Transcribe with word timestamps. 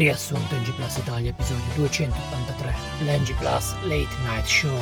Riassunto 0.00 0.54
NG 0.54 0.72
Plus 0.76 0.96
Italia, 0.96 1.28
episodio 1.28 1.62
283, 1.74 2.74
l'NG 3.04 3.34
Plus 3.36 3.74
Late 3.82 4.16
Night 4.24 4.46
Show. 4.46 4.78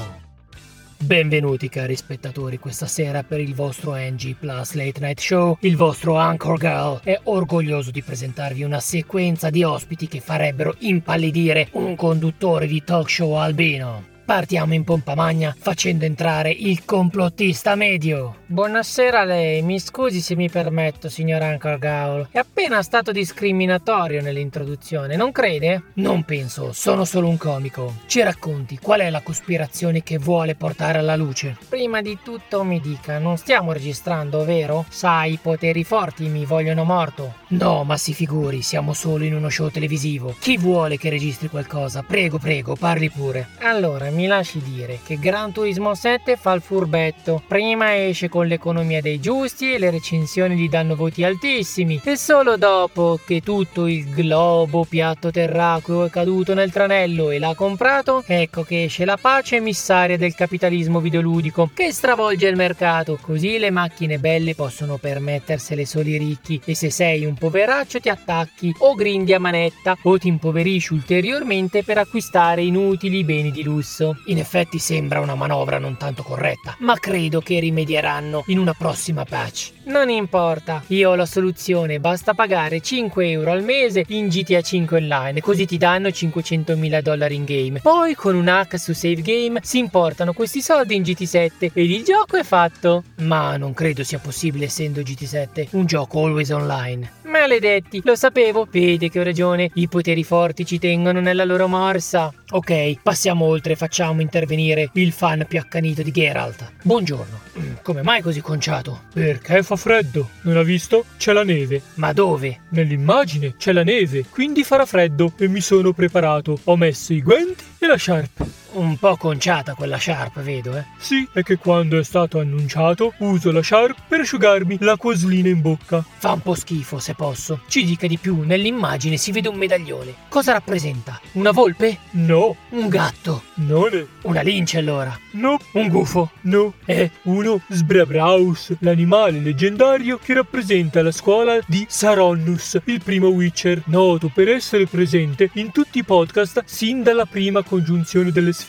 Benvenuti 0.96 1.69
cari 1.69 1.96
spettatori 1.96 2.60
questa 2.60 2.87
sera 2.87 3.24
per 3.24 3.40
il 3.40 3.53
vostro 3.53 3.96
NG 3.96 4.37
Plus 4.37 4.74
Late 4.74 5.01
Night 5.01 5.19
Show. 5.19 5.56
Il 5.62 5.76
vostro 5.76 6.15
Anchor 6.15 6.56
Girl 6.60 7.01
è 7.03 7.19
orgoglioso 7.24 7.90
di 7.90 8.01
presentarvi 8.01 8.62
una 8.62 8.78
sequenza 8.78 9.51
di 9.51 9.65
ospiti 9.65 10.06
che 10.06 10.21
farebbero 10.21 10.76
impallidire 10.78 11.66
un 11.72 11.96
conduttore 11.96 12.69
di 12.69 12.85
talk 12.85 13.10
show 13.10 13.32
albino. 13.32 14.04
Partiamo 14.24 14.74
in 14.74 14.85
pompa 14.85 15.16
magna 15.16 15.53
facendo 15.58 16.05
entrare 16.05 16.52
il 16.52 16.84
complottista 16.84 17.74
medio. 17.74 18.38
Buonasera 18.51 19.20
a 19.20 19.24
lei, 19.24 19.60
mi 19.60 19.78
scusi 19.78 20.23
se 20.23 20.34
mi 20.34 20.48
permetto, 20.48 21.10
signor 21.10 21.42
Anchor 21.42 21.78
Gaul. 21.78 22.29
È 22.30 22.38
appena 22.38 22.80
stato 22.80 23.12
discriminatorio 23.12 24.23
nell'introduzione, 24.23 25.16
non 25.16 25.33
crede? 25.33 25.83
Non 25.97 26.24
penso, 26.24 26.73
sono 26.73 27.05
solo 27.05 27.29
un 27.29 27.37
comico. 27.37 27.97
Ci 28.07 28.23
racconti 28.23 28.79
qual 28.79 29.01
è 29.01 29.11
la 29.11 29.21
cospirazione 29.21 30.02
che 30.02 30.16
vuole 30.16 30.55
portare 30.55 30.97
alla 30.97 31.15
luce? 31.15 31.59
Prima 31.69 32.01
di 32.01 32.21
tutto 32.23 32.65
mi 32.65 32.80
dica, 32.80 33.19
non 33.19 33.37
stiamo 33.37 33.73
registrando, 33.73 34.43
vero? 34.47 34.87
Sai, 34.88 35.35
i 35.35 35.38
poteri 35.43 35.85
forti 35.85 36.29
mi 36.29 36.46
vogliono 36.46 36.85
morto. 36.85 37.35
No, 37.49 37.85
ma 37.85 37.99
si 37.99 38.15
figuri, 38.15 38.62
siamo 38.62 38.95
solo 38.95 39.24
in 39.24 39.35
uno 39.35 39.51
show 39.51 39.69
televisivo. 39.69 40.35
Chi 40.41 40.57
vuole 40.57 40.96
che 40.96 41.10
registri 41.10 41.51
qualcosa? 41.51 42.02
Prego, 42.02 42.38
prego, 42.38 42.77
parli 42.77 43.10
pure. 43.10 43.49
Allora, 43.59 44.09
mi 44.09 44.27
lasci 44.27 44.62
dire 44.62 45.01
che 45.05 45.19
Gran 45.19 45.52
Turismo 45.52 45.95
7 45.95 46.37
fa 46.37 46.52
il 46.52 46.62
furbetto. 46.62 47.43
Prima 47.46 47.95
esce 47.95 48.30
con 48.30 48.37
l'economia 48.42 49.01
dei 49.01 49.20
giusti 49.20 49.73
e 49.73 49.78
le 49.78 49.91
recensioni 49.91 50.56
gli 50.56 50.69
danno 50.69 50.95
voti 50.95 51.24
altissimi. 51.24 52.01
E 52.05 52.16
solo 52.16 52.56
dopo 52.56 53.19
che 53.24 53.41
tutto 53.41 53.87
il 53.87 54.09
globo 54.10 54.85
piatto 54.85 55.30
terracqueo 55.30 56.04
è 56.04 56.10
caduto 56.10 56.54
nel 56.54 56.73
tranello 56.73 57.30
e 57.30 57.38
l'ha 57.38 57.54
comprato, 57.54 58.23
ecco 58.26 58.63
che 58.63 58.85
esce 58.85 59.04
la 59.04 59.16
pace 59.16 59.57
emissaria 59.57 60.16
del 60.16 60.35
capitalismo 60.35 61.01
videoludico 61.01 61.71
che 61.73 61.93
stravolge 61.93 62.46
il 62.48 62.57
mercato. 62.57 63.18
Così 63.21 63.59
le 63.59 63.71
macchine 63.71 64.18
belle 64.18 64.54
possono 64.54 64.96
permettersele 64.98 65.84
solo 65.84 66.08
i 66.08 66.18
ricchi. 66.18 66.60
E 66.64 66.74
se 66.74 66.91
sei 66.91 67.24
un 67.24 67.34
poveraccio 67.34 68.00
ti 68.00 68.08
attacchi 68.08 68.74
o 68.78 68.94
grindi 68.94 69.32
a 69.32 69.41
manetta 69.41 69.96
o 70.02 70.18
ti 70.18 70.28
impoverisci 70.28 70.92
ulteriormente 70.92 71.82
per 71.82 71.98
acquistare 71.98 72.62
inutili 72.62 73.24
beni 73.24 73.50
di 73.50 73.62
lusso. 73.62 74.16
In 74.26 74.38
effetti 74.38 74.78
sembra 74.78 75.20
una 75.20 75.34
manovra 75.34 75.78
non 75.78 75.96
tanto 75.96 76.22
corretta, 76.22 76.76
ma 76.80 76.94
credo 76.98 77.41
che 77.41 77.58
rimedieranno 77.58 78.27
in 78.46 78.58
una 78.58 78.74
prossima 78.74 79.24
patch. 79.24 79.72
Non 79.84 80.10
importa, 80.10 80.82
io 80.88 81.10
ho 81.10 81.14
la 81.14 81.24
soluzione, 81.24 81.98
basta 81.98 82.34
pagare 82.34 82.80
5 82.80 83.30
euro 83.30 83.52
al 83.52 83.62
mese 83.62 84.04
in 84.08 84.28
GTA 84.28 84.60
5 84.60 84.98
Online, 84.98 85.40
così 85.40 85.64
ti 85.66 85.78
danno 85.78 86.08
500.000 86.08 87.00
dollari 87.00 87.34
in 87.34 87.44
game. 87.44 87.80
Poi 87.80 88.14
con 88.14 88.34
un 88.34 88.48
hack 88.48 88.78
su 88.78 88.92
Save 88.92 89.22
Game 89.22 89.60
si 89.62 89.78
importano 89.78 90.32
questi 90.32 90.60
soldi 90.60 90.94
in 90.94 91.02
GT7 91.02 91.70
ed 91.72 91.90
il 91.90 92.04
gioco 92.04 92.36
è 92.36 92.42
fatto. 92.42 93.04
Ma 93.20 93.56
non 93.56 93.72
credo 93.72 94.04
sia 94.04 94.18
possibile 94.18 94.66
essendo 94.66 95.00
GT7 95.00 95.68
un 95.72 95.86
gioco 95.86 96.24
always 96.24 96.50
online. 96.50 97.12
Maledetti, 97.22 98.00
lo 98.04 98.14
sapevo, 98.14 98.66
vede 98.70 99.08
che 99.10 99.20
ho 99.20 99.22
ragione, 99.22 99.70
i 99.74 99.88
poteri 99.88 100.24
forti 100.24 100.64
ci 100.64 100.78
tengono 100.78 101.20
nella 101.20 101.44
loro 101.44 101.68
morsa. 101.68 102.32
Ok, 102.50 103.02
passiamo 103.02 103.44
oltre 103.44 103.76
facciamo 103.76 104.22
intervenire 104.22 104.90
il 104.94 105.12
fan 105.12 105.44
più 105.46 105.58
accanito 105.58 106.02
di 106.02 106.10
Geralt. 106.10 106.72
Buongiorno, 106.82 107.40
come 107.82 108.02
mai 108.02 108.17
così 108.22 108.41
conciato? 108.41 109.02
Perché 109.12 109.62
fa 109.62 109.77
freddo, 109.77 110.30
non 110.42 110.56
ha 110.56 110.62
visto? 110.62 111.05
C'è 111.16 111.33
la 111.33 111.44
neve. 111.44 111.83
Ma 111.94 112.12
dove? 112.12 112.60
Nell'immagine 112.70 113.55
c'è 113.56 113.72
la 113.72 113.84
neve, 113.84 114.25
quindi 114.28 114.64
farà 114.64 114.86
freddo 114.86 115.33
e 115.38 115.48
mi 115.48 115.60
sono 115.60 115.92
preparato. 115.92 116.58
Ho 116.64 116.77
messo 116.77 117.12
i 117.12 117.22
guanti 117.22 117.64
e 117.78 117.86
la 117.86 117.97
sciarpa. 117.97 118.57
Un 118.78 118.97
po' 118.97 119.16
conciata 119.16 119.75
quella 119.75 119.97
sciarpa, 119.97 120.41
vedo, 120.41 120.77
eh? 120.77 120.84
Sì, 120.99 121.27
è 121.33 121.43
che 121.43 121.56
quando 121.56 121.99
è 121.99 122.05
stato 122.05 122.39
annunciato 122.39 123.12
uso 123.19 123.50
la 123.50 123.61
sciarpa 123.61 124.03
per 124.06 124.21
asciugarmi 124.21 124.77
l'acquaslina 124.78 125.49
in 125.49 125.61
bocca. 125.61 126.05
Fa 126.19 126.31
un 126.31 126.43
po' 126.43 126.55
schifo, 126.55 127.00
se 127.00 127.15
posso. 127.15 127.62
Ci 127.66 127.84
dica 127.84 128.06
di 128.06 128.19
più, 128.19 128.43
nell'immagine 128.43 129.16
si 129.16 129.33
vede 129.33 129.49
un 129.49 129.56
medaglione. 129.56 130.15
Cosa 130.28 130.53
rappresenta? 130.53 131.21
Una 131.33 131.50
volpe? 131.50 131.99
No. 132.12 132.55
Un 132.69 132.89
gatto? 132.89 133.43
Non 133.55 133.93
è. 133.93 134.06
Una 134.22 134.43
lince 134.43 134.78
allora? 134.78 135.19
No. 135.33 135.59
Un 135.72 135.89
gufo? 135.89 136.31
No. 136.43 136.75
È 136.84 137.10
uno 137.22 137.60
Sbrabraus, 137.69 138.77
l'animale 138.78 139.41
leggendario 139.41 140.21
che 140.22 140.34
rappresenta 140.34 141.03
la 141.03 141.10
scuola 141.10 141.59
di 141.66 141.84
Saronnus, 141.89 142.78
il 142.84 143.03
primo 143.03 143.27
Witcher, 143.27 143.83
noto 143.87 144.31
per 144.33 144.49
essere 144.49 144.87
presente 144.87 145.50
in 145.55 145.72
tutti 145.72 145.99
i 145.99 146.05
podcast 146.05 146.62
sin 146.65 147.03
dalla 147.03 147.27
prima 147.27 147.65
congiunzione 147.65 148.31
delle 148.31 148.53
sfere. 148.53 148.66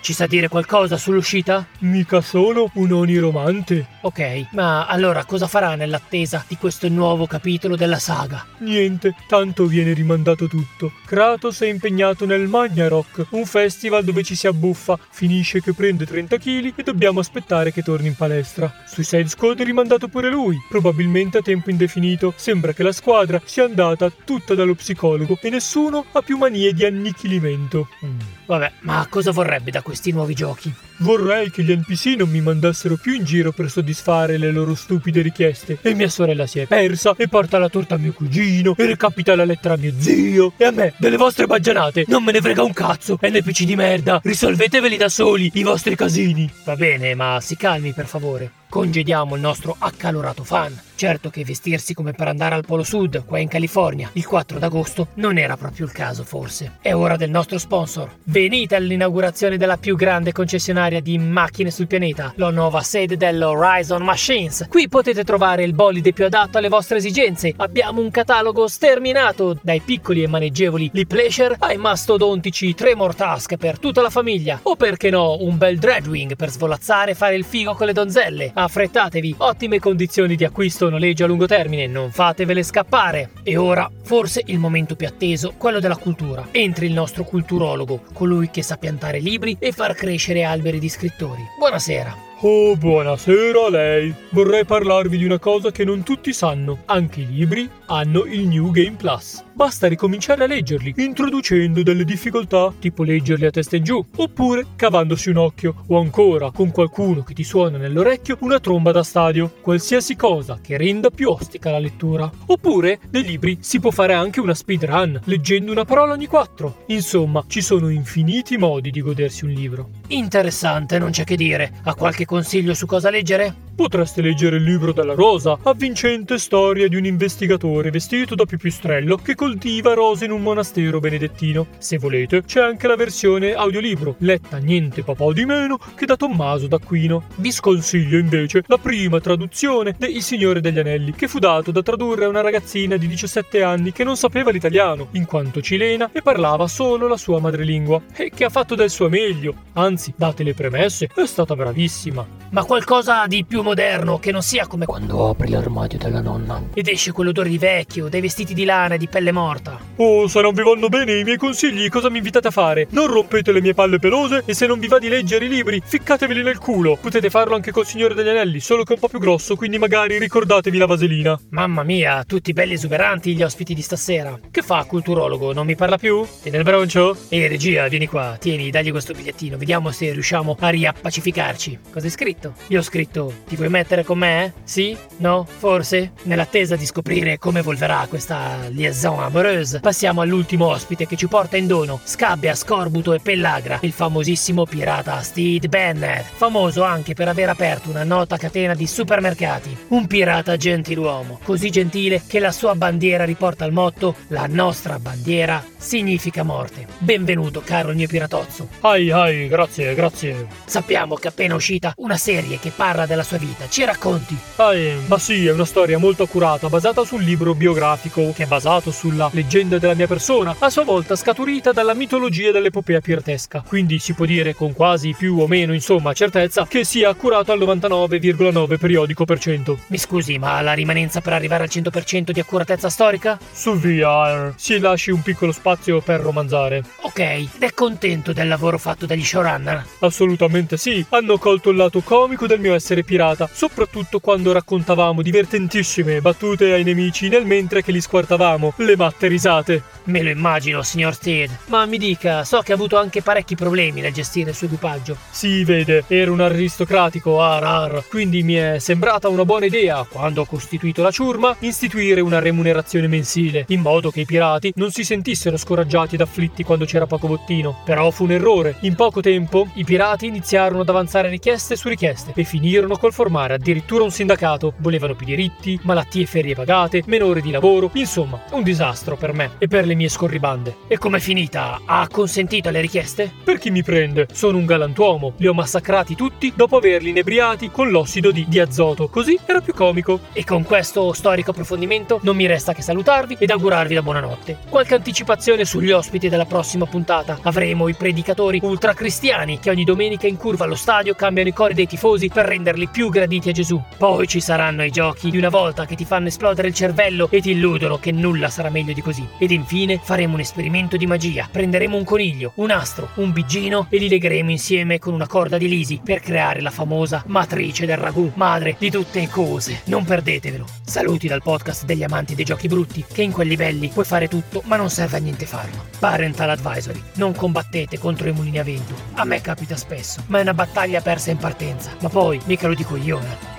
Ci 0.00 0.12
sa 0.14 0.26
dire 0.26 0.48
qualcosa 0.48 0.96
sull'uscita? 0.96 1.66
Mica 1.80 2.22
sono 2.22 2.70
un 2.74 2.92
oniromante. 2.92 3.86
Ok, 4.00 4.46
ma 4.52 4.86
allora 4.86 5.24
cosa 5.26 5.46
farà 5.46 5.74
nell'attesa 5.74 6.44
di 6.48 6.56
questo 6.56 6.88
nuovo 6.88 7.26
capitolo 7.26 7.76
della 7.76 7.98
saga? 7.98 8.46
Niente, 8.58 9.14
tanto 9.28 9.66
viene 9.66 9.92
rimandato 9.92 10.48
tutto. 10.48 10.92
Kratos 11.04 11.60
è 11.60 11.66
impegnato 11.66 12.24
nel 12.24 12.48
Magnarok, 12.48 13.26
un 13.30 13.44
festival 13.44 14.04
dove 14.04 14.22
ci 14.22 14.34
si 14.34 14.46
abbuffa, 14.46 14.98
finisce 15.10 15.60
che 15.60 15.74
prende 15.74 16.06
30 16.06 16.38
kg 16.38 16.72
e 16.74 16.82
dobbiamo 16.82 17.20
aspettare 17.20 17.72
che 17.72 17.82
torni 17.82 18.06
in 18.06 18.16
palestra. 18.16 18.72
Suicide 18.86 19.28
Squad 19.28 19.60
è 19.60 19.64
rimandato 19.64 20.08
pure 20.08 20.30
lui, 20.30 20.56
probabilmente 20.68 21.38
a 21.38 21.42
tempo 21.42 21.68
indefinito. 21.68 22.32
Sembra 22.36 22.72
che 22.72 22.82
la 22.82 22.92
squadra 22.92 23.40
sia 23.44 23.64
andata 23.64 24.10
tutta 24.24 24.54
dallo 24.54 24.74
psicologo 24.74 25.38
e 25.42 25.50
nessuno 25.50 26.06
ha 26.12 26.22
più 26.22 26.38
manie 26.38 26.72
di 26.72 26.86
annichilimento. 26.86 27.88
Mm. 28.04 28.18
Vabbè, 28.52 28.70
ma 28.80 29.06
cosa 29.08 29.30
vorrebbe 29.30 29.70
da 29.70 29.80
questi 29.80 30.12
nuovi 30.12 30.34
giochi? 30.34 30.70
Vorrei 30.98 31.50
che 31.50 31.62
gli 31.62 31.74
NPC 31.74 32.16
non 32.18 32.28
mi 32.28 32.42
mandassero 32.42 32.96
più 32.96 33.14
in 33.14 33.24
giro 33.24 33.50
per 33.50 33.70
soddisfare 33.70 34.36
le 34.36 34.50
loro 34.50 34.74
stupide 34.74 35.22
richieste. 35.22 35.78
E 35.80 35.94
mia 35.94 36.10
sorella 36.10 36.46
si 36.46 36.58
è 36.58 36.66
persa, 36.66 37.14
e 37.16 37.28
porta 37.28 37.56
la 37.56 37.70
torta 37.70 37.94
a 37.94 37.98
mio 37.98 38.12
cugino, 38.12 38.74
e 38.76 38.84
recapita 38.84 39.34
la 39.34 39.46
lettera 39.46 39.72
a 39.72 39.78
mio 39.78 39.94
zio. 39.96 40.52
E 40.58 40.66
a 40.66 40.70
me, 40.70 40.92
delle 40.98 41.16
vostre 41.16 41.46
baggianate, 41.46 42.04
non 42.08 42.22
me 42.22 42.32
ne 42.32 42.42
frega 42.42 42.62
un 42.62 42.74
cazzo. 42.74 43.18
NPC 43.22 43.64
di 43.64 43.74
merda, 43.74 44.20
risolveteveli 44.22 44.98
da 44.98 45.08
soli 45.08 45.50
i 45.54 45.62
vostri 45.62 45.96
casini. 45.96 46.52
Va 46.64 46.76
bene, 46.76 47.14
ma 47.14 47.38
si 47.40 47.56
calmi 47.56 47.94
per 47.94 48.04
favore. 48.04 48.60
Congediamo 48.72 49.34
il 49.34 49.42
nostro 49.42 49.76
accalorato 49.78 50.44
fan. 50.44 50.80
Certo 50.94 51.30
che 51.30 51.44
vestirsi 51.44 51.94
come 51.94 52.12
per 52.12 52.28
andare 52.28 52.54
al 52.54 52.64
Polo 52.64 52.84
Sud, 52.84 53.24
qua 53.26 53.38
in 53.38 53.48
California, 53.48 54.08
il 54.12 54.24
4 54.24 54.58
d'agosto, 54.58 55.08
non 55.14 55.36
era 55.36 55.56
proprio 55.56 55.84
il 55.84 55.92
caso, 55.92 56.22
forse. 56.22 56.78
È 56.80 56.94
ora 56.94 57.16
del 57.16 57.28
nostro 57.28 57.58
sponsor. 57.58 58.08
Venite 58.22 58.76
all'inaugurazione 58.76 59.56
della 59.56 59.78
più 59.78 59.96
grande 59.96 60.32
concessionaria 60.32 61.00
di 61.00 61.18
macchine 61.18 61.72
sul 61.72 61.88
pianeta, 61.88 62.32
la 62.36 62.50
nuova 62.50 62.82
sede 62.82 63.16
dell'Horizon 63.16 64.02
Machines. 64.04 64.66
Qui 64.68 64.88
potete 64.88 65.24
trovare 65.24 65.64
il 65.64 65.74
bolide 65.74 66.12
più 66.12 66.24
adatto 66.24 66.56
alle 66.56 66.68
vostre 66.68 66.98
esigenze. 66.98 67.52
Abbiamo 67.56 68.00
un 68.00 68.10
catalogo 68.10 68.68
sterminato, 68.68 69.58
dai 69.60 69.80
piccoli 69.80 70.22
e 70.22 70.28
maneggevoli 70.28 70.90
Lee 70.94 71.06
Pleasure 71.06 71.56
ai 71.58 71.78
mastodontici 71.78 72.74
Tremor 72.74 73.14
Task 73.14 73.56
per 73.56 73.78
tutta 73.78 74.02
la 74.02 74.10
famiglia. 74.10 74.60
O 74.62 74.76
perché 74.76 75.10
no, 75.10 75.36
un 75.40 75.58
bel 75.58 75.78
Dreadwing 75.78 76.36
per 76.36 76.50
svolazzare 76.50 77.10
e 77.10 77.14
fare 77.14 77.34
il 77.34 77.44
figo 77.44 77.74
con 77.74 77.86
le 77.86 77.92
donzelle. 77.92 78.52
Affrettatevi, 78.62 79.34
ottime 79.38 79.80
condizioni 79.80 80.36
di 80.36 80.44
acquisto 80.44 80.86
e 80.86 80.90
noleggio 80.90 81.24
a 81.24 81.26
lungo 81.26 81.46
termine, 81.46 81.88
non 81.88 82.12
fatevele 82.12 82.62
scappare. 82.62 83.30
E 83.42 83.56
ora, 83.56 83.90
forse 84.04 84.40
il 84.46 84.60
momento 84.60 84.94
più 84.94 85.08
atteso, 85.08 85.54
quello 85.58 85.80
della 85.80 85.96
cultura. 85.96 86.46
Entri 86.52 86.86
il 86.86 86.92
nostro 86.92 87.24
culturologo, 87.24 88.02
colui 88.12 88.50
che 88.50 88.62
sa 88.62 88.76
piantare 88.76 89.18
libri 89.18 89.56
e 89.58 89.72
far 89.72 89.94
crescere 89.94 90.44
alberi 90.44 90.78
di 90.78 90.88
scrittori. 90.88 91.42
Buonasera. 91.58 92.30
Oh, 92.44 92.76
buonasera 92.76 93.66
a 93.66 93.70
lei. 93.70 94.14
Vorrei 94.30 94.64
parlarvi 94.64 95.16
di 95.16 95.24
una 95.24 95.38
cosa 95.38 95.70
che 95.70 95.84
non 95.84 96.02
tutti 96.04 96.32
sanno. 96.32 96.82
Anche 96.86 97.20
i 97.20 97.26
libri 97.28 97.68
hanno 97.92 98.24
il 98.24 98.48
New 98.48 98.70
Game 98.70 98.96
Plus. 98.96 99.44
Basta 99.52 99.86
ricominciare 99.86 100.44
a 100.44 100.46
leggerli, 100.46 100.94
introducendo 100.96 101.82
delle 101.82 102.04
difficoltà, 102.04 102.72
tipo 102.78 103.02
leggerli 103.02 103.44
a 103.44 103.50
testa 103.50 103.76
in 103.76 103.84
giù, 103.84 104.02
oppure 104.16 104.64
cavandosi 104.76 105.28
un 105.28 105.36
occhio, 105.36 105.84
o 105.88 106.00
ancora 106.00 106.50
con 106.50 106.70
qualcuno 106.70 107.22
che 107.22 107.34
ti 107.34 107.44
suona 107.44 107.76
nell'orecchio 107.76 108.38
una 108.40 108.60
tromba 108.60 108.92
da 108.92 109.02
stadio. 109.02 109.52
Qualsiasi 109.60 110.16
cosa 110.16 110.58
che 110.62 110.78
renda 110.78 111.10
più 111.10 111.28
ostica 111.28 111.70
la 111.70 111.78
lettura. 111.78 112.30
Oppure, 112.46 112.98
nei 113.10 113.24
libri 113.24 113.58
si 113.60 113.78
può 113.78 113.90
fare 113.90 114.14
anche 114.14 114.40
una 114.40 114.54
speedrun, 114.54 115.20
leggendo 115.24 115.70
una 115.70 115.84
parola 115.84 116.14
ogni 116.14 116.26
quattro. 116.26 116.84
Insomma, 116.86 117.44
ci 117.46 117.60
sono 117.60 117.90
infiniti 117.90 118.56
modi 118.56 118.90
di 118.90 119.02
godersi 119.02 119.44
un 119.44 119.50
libro. 119.50 119.90
Interessante, 120.08 120.98
non 120.98 121.10
c'è 121.10 121.24
che 121.24 121.36
dire. 121.36 121.72
Ha 121.82 121.94
qualche 121.94 122.24
consiglio 122.24 122.72
su 122.72 122.86
cosa 122.86 123.10
leggere? 123.10 123.70
Potreste 123.74 124.20
leggere 124.20 124.56
il 124.56 124.64
libro 124.64 124.92
della 124.92 125.14
rosa, 125.14 125.56
avvincente 125.62 126.38
storia 126.38 126.88
di 126.88 126.96
un 126.96 127.06
investigatore 127.06 127.90
vestito 127.90 128.34
da 128.34 128.44
pipistrello 128.44 129.16
che 129.16 129.34
coltiva 129.34 129.94
rose 129.94 130.26
in 130.26 130.30
un 130.30 130.42
monastero 130.42 131.00
benedettino. 131.00 131.68
Se 131.78 131.96
volete, 131.96 132.42
c'è 132.42 132.60
anche 132.60 132.86
la 132.86 132.96
versione 132.96 133.54
audiolibro, 133.54 134.16
letta 134.18 134.58
niente 134.58 135.02
papà 135.02 135.32
di 135.32 135.46
meno 135.46 135.78
che 135.94 136.04
da 136.04 136.16
Tommaso 136.16 136.66
d'Aquino. 136.66 137.24
Vi 137.36 137.50
sconsiglio 137.50 138.18
invece 138.18 138.62
la 138.66 138.76
prima 138.76 139.20
traduzione 139.20 139.94
de 139.96 140.06
Il 140.06 140.22
Signore 140.22 140.60
degli 140.60 140.78
Anelli, 140.78 141.12
che 141.12 141.26
fu 141.26 141.38
dato 141.38 141.70
da 141.70 141.82
tradurre 141.82 142.26
a 142.26 142.28
una 142.28 142.42
ragazzina 142.42 142.98
di 142.98 143.06
17 143.06 143.62
anni 143.62 143.92
che 143.92 144.04
non 144.04 144.18
sapeva 144.18 144.50
l'italiano, 144.50 145.08
in 145.12 145.24
quanto 145.24 145.62
cilena 145.62 146.10
e 146.12 146.20
parlava 146.20 146.68
solo 146.68 147.08
la 147.08 147.16
sua 147.16 147.40
madrelingua, 147.40 148.02
e 148.14 148.30
che 148.34 148.44
ha 148.44 148.50
fatto 148.50 148.74
del 148.74 148.90
suo 148.90 149.08
meglio. 149.08 149.54
Anzi, 149.72 150.12
date 150.14 150.42
le 150.42 150.52
premesse, 150.52 151.08
è 151.14 151.24
stata 151.24 151.56
bravissima. 151.56 152.40
Ma 152.50 152.64
qualcosa 152.64 153.26
di 153.26 153.44
più 153.46 153.61
moderno, 153.62 154.18
che 154.18 154.32
non 154.32 154.42
sia 154.42 154.66
come 154.66 154.86
quando 154.86 155.28
apri 155.28 155.48
l'armadio 155.48 155.98
della 155.98 156.20
nonna 156.20 156.62
ed 156.74 156.88
esce 156.88 157.12
quell'odore 157.12 157.48
di 157.48 157.58
vecchio, 157.58 158.08
dei 158.08 158.20
vestiti 158.20 158.54
di 158.54 158.64
lana 158.64 158.94
e 158.94 158.98
di 158.98 159.08
pelle 159.08 159.32
morta. 159.32 159.78
Oh, 159.96 160.26
se 160.28 160.40
non 160.40 160.54
vi 160.54 160.62
vanno 160.62 160.88
bene 160.88 161.18
i 161.18 161.24
miei 161.24 161.36
consigli, 161.36 161.88
cosa 161.88 162.10
mi 162.10 162.18
invitate 162.18 162.48
a 162.48 162.50
fare? 162.50 162.86
Non 162.90 163.06
rompete 163.06 163.52
le 163.52 163.60
mie 163.60 163.74
palle 163.74 163.98
pelose 163.98 164.42
e 164.44 164.54
se 164.54 164.66
non 164.66 164.78
vi 164.78 164.88
va 164.88 164.98
di 164.98 165.08
leggere 165.08 165.44
i 165.44 165.48
libri, 165.48 165.82
ficcateveli 165.84 166.42
nel 166.42 166.58
culo. 166.58 166.98
Potete 167.00 167.30
farlo 167.30 167.54
anche 167.54 167.70
col 167.70 167.86
Signore 167.86 168.14
degli 168.14 168.28
Anelli, 168.28 168.60
solo 168.60 168.82
che 168.84 168.92
è 168.92 168.94
un 168.94 169.00
po' 169.00 169.08
più 169.08 169.18
grosso, 169.18 169.56
quindi 169.56 169.78
magari 169.78 170.18
ricordatevi 170.18 170.78
la 170.78 170.86
vaselina. 170.86 171.38
Mamma 171.50 171.82
mia, 171.82 172.24
tutti 172.24 172.52
belli 172.52 172.74
esuberanti 172.74 173.34
gli 173.34 173.42
ospiti 173.42 173.74
di 173.74 173.82
stasera. 173.82 174.38
Che 174.50 174.62
fa, 174.62 174.84
culturologo? 174.84 175.52
Non 175.52 175.66
mi 175.66 175.76
parla 175.76 175.98
più? 175.98 176.26
Tiene 176.42 176.58
il 176.58 176.64
broncio? 176.64 177.16
Ehi, 177.28 177.46
regia, 177.46 177.88
vieni 177.88 178.06
qua, 178.06 178.36
tieni, 178.38 178.70
dagli 178.70 178.90
questo 178.90 179.12
bigliettino, 179.12 179.56
vediamo 179.56 179.90
se 179.90 180.12
riusciamo 180.12 180.56
a 180.58 180.68
riappacificarci. 180.68 181.78
Cosa 181.92 182.06
hai 182.06 182.12
scritto? 182.12 182.54
Io 182.68 182.78
ho 182.78 182.82
scritto, 182.82 183.32
ti 183.52 183.58
vuoi 183.58 183.68
mettere 183.68 184.02
con 184.02 184.16
me? 184.16 184.54
Sì? 184.64 184.96
No? 185.18 185.46
Forse? 185.46 186.12
Nell'attesa 186.22 186.74
di 186.74 186.86
scoprire 186.86 187.36
come 187.36 187.58
evolverà 187.58 188.06
questa 188.08 188.66
liaison 188.68 189.22
amoureuse, 189.22 189.80
passiamo 189.80 190.22
all'ultimo 190.22 190.68
ospite 190.68 191.06
che 191.06 191.16
ci 191.16 191.28
porta 191.28 191.58
in 191.58 191.66
dono, 191.66 192.00
Scabbia, 192.02 192.54
Scorbuto 192.54 193.12
e 193.12 193.20
Pellagra, 193.20 193.80
il 193.82 193.92
famosissimo 193.92 194.64
pirata 194.64 195.20
Steve 195.20 195.68
Bennett, 195.68 196.24
famoso 196.34 196.82
anche 196.82 197.12
per 197.12 197.28
aver 197.28 197.50
aperto 197.50 197.90
una 197.90 198.04
nota 198.04 198.38
catena 198.38 198.74
di 198.74 198.86
supermercati. 198.86 199.76
Un 199.88 200.06
pirata 200.06 200.56
gentiluomo, 200.56 201.38
così 201.44 201.68
gentile 201.68 202.22
che 202.26 202.38
la 202.38 202.52
sua 202.52 202.74
bandiera 202.74 203.24
riporta 203.24 203.66
il 203.66 203.72
motto 203.72 204.14
La 204.28 204.46
nostra 204.48 204.98
bandiera 204.98 205.62
significa 205.76 206.42
morte. 206.42 206.86
Benvenuto, 206.96 207.60
caro 207.60 207.90
il 207.90 207.96
mio 207.96 208.08
piratozzo. 208.08 208.68
Ai 208.80 209.10
ai, 209.10 209.46
grazie, 209.48 209.94
grazie. 209.94 210.46
Sappiamo 210.64 211.16
che 211.16 211.28
è 211.28 211.30
appena 211.30 211.54
uscita 211.54 211.92
una 211.96 212.16
serie 212.16 212.58
che 212.58 212.70
parla 212.74 213.04
della 213.04 213.22
sua 213.22 213.40
vita. 213.42 213.68
Ci 213.68 213.84
racconti? 213.84 214.36
Ai, 214.56 214.94
ma 215.06 215.18
sì, 215.18 215.46
è 215.46 215.52
una 215.52 215.64
storia 215.64 215.98
molto 215.98 216.22
accurata, 216.22 216.68
basata 216.68 217.04
sul 217.04 217.22
libro 217.22 217.54
biografico, 217.54 218.32
che 218.32 218.44
è 218.44 218.46
basato 218.46 218.92
sulla 218.92 219.28
leggenda 219.32 219.78
della 219.78 219.94
mia 219.94 220.06
persona, 220.06 220.54
a 220.58 220.70
sua 220.70 220.84
volta 220.84 221.16
scaturita 221.16 221.72
dalla 221.72 221.94
mitologia 221.94 222.52
dell'epopea 222.52 223.00
piratesca. 223.00 223.64
Quindi 223.66 223.98
si 223.98 224.12
può 224.12 224.24
dire 224.24 224.54
con 224.54 224.72
quasi 224.72 225.14
più 225.16 225.38
o 225.40 225.46
meno, 225.48 225.74
insomma, 225.74 226.12
certezza 226.12 226.66
che 226.68 226.84
sia 226.84 227.08
accurato 227.08 227.50
al 227.52 227.58
99,9 227.58 228.78
periodico 228.78 229.24
per 229.24 229.38
cento. 229.38 229.78
Mi 229.88 229.98
scusi, 229.98 230.38
ma 230.38 230.60
la 230.60 230.72
rimanenza 230.72 231.20
per 231.20 231.32
arrivare 231.32 231.64
al 231.64 231.70
100% 231.72 232.30
di 232.30 232.40
accuratezza 232.40 232.88
storica? 232.88 233.38
Su 233.52 233.74
VR, 233.74 234.52
si 234.56 234.78
lasci 234.78 235.10
un 235.10 235.22
piccolo 235.22 235.52
spazio 235.52 236.00
per 236.00 236.20
romanzare. 236.20 236.84
Ok, 237.00 237.18
ed 237.18 237.48
è 237.60 237.72
contento 237.74 238.32
del 238.32 238.48
lavoro 238.48 238.78
fatto 238.78 239.06
dagli 239.06 239.24
showrunner? 239.24 239.84
Assolutamente 240.00 240.76
sì, 240.76 241.04
hanno 241.10 241.38
colto 241.38 241.70
il 241.70 241.76
lato 241.76 242.00
comico 242.00 242.46
del 242.46 242.60
mio 242.60 242.74
essere 242.74 243.02
pirata, 243.02 243.31
soprattutto 243.52 244.20
quando 244.20 244.52
raccontavamo 244.52 245.22
divertentissime 245.22 246.20
battute 246.20 246.72
ai 246.72 246.84
nemici 246.84 247.28
nel 247.28 247.46
mentre 247.46 247.82
che 247.82 247.92
li 247.92 248.00
squartavamo, 248.00 248.74
le 248.76 248.96
matte 248.96 249.28
risate. 249.28 249.82
Me 250.04 250.22
lo 250.22 250.30
immagino, 250.30 250.82
signor 250.82 251.14
Steed. 251.14 251.50
Ma 251.66 251.86
mi 251.86 251.98
dica, 251.98 252.44
so 252.44 252.60
che 252.60 252.72
ha 252.72 252.74
avuto 252.74 252.98
anche 252.98 253.22
parecchi 253.22 253.54
problemi 253.54 254.00
nel 254.00 254.12
gestire 254.12 254.50
il 254.50 254.56
suo 254.56 254.66
equipaggio. 254.66 255.16
Si 255.30 255.64
vede, 255.64 256.04
ero 256.08 256.32
un 256.32 256.40
aristocratico 256.40 257.40
ar 257.40 257.62
ar, 257.64 258.04
quindi 258.08 258.42
mi 258.42 258.54
è 258.54 258.78
sembrata 258.78 259.28
una 259.28 259.44
buona 259.44 259.66
idea, 259.66 260.04
quando 260.08 260.42
ho 260.42 260.44
costituito 260.44 261.02
la 261.02 261.10
ciurma, 261.10 261.56
istituire 261.60 262.20
una 262.20 262.40
remunerazione 262.40 263.06
mensile, 263.06 263.64
in 263.68 263.80
modo 263.80 264.10
che 264.10 264.20
i 264.20 264.24
pirati 264.24 264.72
non 264.76 264.90
si 264.90 265.04
sentissero 265.04 265.56
scoraggiati 265.56 266.14
ed 266.16 266.20
afflitti 266.20 266.64
quando 266.64 266.84
c'era 266.84 267.06
poco 267.06 267.28
bottino. 267.28 267.80
Però 267.84 268.10
fu 268.10 268.24
un 268.24 268.32
errore. 268.32 268.76
In 268.80 268.94
poco 268.94 269.20
tempo 269.20 269.68
i 269.74 269.84
pirati 269.84 270.26
iniziarono 270.26 270.80
ad 270.80 270.88
avanzare 270.88 271.28
richieste 271.28 271.76
su 271.76 271.88
richieste 271.88 272.32
e 272.34 272.44
finirono 272.44 272.96
col 272.96 273.12
formare 273.22 273.54
addirittura 273.54 274.02
un 274.02 274.10
sindacato. 274.10 274.74
Volevano 274.78 275.14
più 275.14 275.24
diritti, 275.24 275.78
malattie 275.84 276.22
e 276.22 276.26
ferie 276.26 276.56
pagate, 276.56 277.04
meno 277.06 277.26
ore 277.26 277.40
di 277.40 277.52
lavoro, 277.52 277.88
insomma, 277.94 278.42
un 278.50 278.64
disastro 278.64 279.16
per 279.16 279.32
me 279.32 279.52
e 279.58 279.68
per 279.68 279.86
le 279.86 279.94
mie 279.94 280.08
scorribande. 280.08 280.78
E 280.88 280.98
com'è 280.98 281.20
finita? 281.20 281.80
Ha 281.84 282.08
consentito 282.10 282.68
alle 282.68 282.80
richieste? 282.80 283.32
Per 283.44 283.58
chi 283.58 283.70
mi 283.70 283.84
prende? 283.84 284.26
Sono 284.32 284.58
un 284.58 284.66
galantuomo. 284.66 285.34
Li 285.36 285.46
ho 285.46 285.54
massacrati 285.54 286.16
tutti 286.16 286.52
dopo 286.56 286.78
averli 286.78 287.10
inebriati 287.10 287.70
con 287.70 287.90
l'ossido 287.90 288.32
di, 288.32 288.44
di 288.48 288.58
azoto. 288.58 289.08
Così 289.08 289.38
era 289.46 289.60
più 289.60 289.72
comico. 289.72 290.18
E 290.32 290.44
con 290.44 290.64
questo 290.64 291.12
storico 291.12 291.52
approfondimento 291.52 292.18
non 292.22 292.34
mi 292.34 292.46
resta 292.46 292.72
che 292.72 292.82
salutarvi 292.82 293.36
ed 293.38 293.50
augurarvi 293.50 293.94
la 293.94 294.02
buonanotte. 294.02 294.58
Qualche 294.68 294.96
anticipazione 294.96 295.64
sugli 295.64 295.92
ospiti 295.92 296.28
della 296.28 296.46
prossima 296.46 296.86
puntata. 296.86 297.38
Avremo 297.42 297.86
i 297.86 297.94
predicatori 297.94 298.58
ultracristiani 298.60 299.60
che 299.60 299.70
ogni 299.70 299.84
domenica 299.84 300.26
in 300.26 300.36
curva 300.36 300.64
allo 300.64 300.74
stadio 300.74 301.14
cambiano 301.14 301.50
i 301.50 301.52
cori 301.52 301.74
dei 301.74 301.86
tifosi 301.86 302.28
per 302.28 302.46
renderli 302.46 302.88
più 302.88 303.10
graditi 303.12 303.50
a 303.50 303.52
Gesù. 303.52 303.80
Poi 303.96 304.26
ci 304.26 304.40
saranno 304.40 304.82
i 304.82 304.90
giochi 304.90 305.30
di 305.30 305.38
una 305.38 305.50
volta 305.50 305.84
che 305.86 305.94
ti 305.94 306.04
fanno 306.04 306.26
esplodere 306.26 306.66
il 306.68 306.74
cervello 306.74 307.28
e 307.30 307.40
ti 307.40 307.52
illudono 307.52 307.98
che 307.98 308.10
nulla 308.10 308.48
sarà 308.48 308.70
meglio 308.70 308.92
di 308.92 309.02
così. 309.02 309.24
Ed 309.38 309.52
infine 309.52 310.00
faremo 310.02 310.34
un 310.34 310.40
esperimento 310.40 310.96
di 310.96 311.06
magia. 311.06 311.48
Prenderemo 311.50 311.96
un 311.96 312.04
coniglio, 312.04 312.52
un 312.56 312.70
astro, 312.70 313.10
un 313.16 313.30
biggino 313.30 313.86
e 313.90 313.98
li 313.98 314.08
legheremo 314.08 314.50
insieme 314.50 314.98
con 314.98 315.14
una 315.14 315.28
corda 315.28 315.58
di 315.58 315.68
lisi 315.68 316.00
per 316.02 316.20
creare 316.20 316.60
la 316.60 316.70
famosa 316.70 317.22
matrice 317.26 317.86
del 317.86 317.98
ragù, 317.98 318.32
madre 318.34 318.74
di 318.78 318.90
tutte 318.90 319.20
le 319.20 319.28
cose. 319.28 319.82
Non 319.84 320.04
perdetevelo. 320.04 320.64
Saluti 320.84 321.28
dal 321.28 321.42
podcast 321.42 321.84
degli 321.84 322.02
amanti 322.02 322.34
dei 322.34 322.44
giochi 322.44 322.66
brutti, 322.66 323.04
che 323.12 323.22
in 323.22 323.30
quei 323.32 323.46
livelli 323.46 323.88
puoi 323.88 324.04
fare 324.04 324.26
tutto, 324.26 324.62
ma 324.64 324.76
non 324.76 324.90
serve 324.90 325.18
a 325.18 325.20
niente 325.20 325.46
farlo. 325.46 325.84
Parental 325.98 326.50
Advisory. 326.50 327.00
Non 327.14 327.34
combattete 327.34 327.98
contro 327.98 328.28
i 328.28 328.32
mulini 328.32 328.58
a 328.58 328.64
vento. 328.64 328.94
A 329.14 329.24
me 329.24 329.40
capita 329.40 329.76
spesso, 329.76 330.22
ma 330.28 330.38
è 330.38 330.42
una 330.42 330.54
battaglia 330.54 331.00
persa 331.00 331.30
in 331.30 331.36
partenza. 331.36 331.90
Ma 332.00 332.08
poi, 332.08 332.40
mica 332.46 332.66
lo 332.66 332.74
dico 332.74 332.96
eh. 333.10 333.51